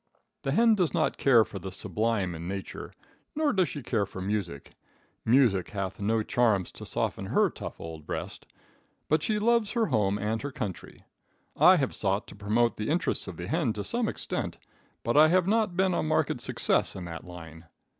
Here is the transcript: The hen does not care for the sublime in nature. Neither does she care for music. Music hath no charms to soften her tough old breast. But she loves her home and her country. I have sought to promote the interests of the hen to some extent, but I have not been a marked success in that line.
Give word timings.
The 0.41 0.53
hen 0.53 0.73
does 0.73 0.95
not 0.95 1.19
care 1.19 1.45
for 1.45 1.59
the 1.59 1.71
sublime 1.71 2.33
in 2.33 2.47
nature. 2.47 2.91
Neither 3.35 3.53
does 3.53 3.69
she 3.69 3.83
care 3.83 4.07
for 4.07 4.19
music. 4.19 4.71
Music 5.23 5.69
hath 5.69 6.01
no 6.01 6.23
charms 6.23 6.71
to 6.71 6.87
soften 6.87 7.27
her 7.27 7.51
tough 7.51 7.79
old 7.79 8.07
breast. 8.07 8.47
But 9.09 9.21
she 9.21 9.37
loves 9.37 9.73
her 9.73 9.85
home 9.85 10.17
and 10.17 10.41
her 10.41 10.51
country. 10.51 11.05
I 11.55 11.75
have 11.75 11.93
sought 11.93 12.25
to 12.29 12.35
promote 12.35 12.77
the 12.77 12.89
interests 12.89 13.27
of 13.27 13.37
the 13.37 13.47
hen 13.47 13.73
to 13.73 13.83
some 13.83 14.07
extent, 14.09 14.57
but 15.03 15.15
I 15.15 15.27
have 15.27 15.45
not 15.47 15.77
been 15.77 15.93
a 15.93 16.01
marked 16.01 16.41
success 16.41 16.95
in 16.95 17.05
that 17.05 17.23
line. 17.23 17.65